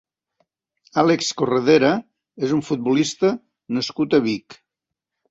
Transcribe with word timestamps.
Álex 1.01 1.27
Corredera 1.41 1.91
és 2.47 2.53
un 2.55 2.63
futbolista 2.69 3.31
nascut 3.77 4.17
a 4.19 4.21
Vic. 4.29 4.57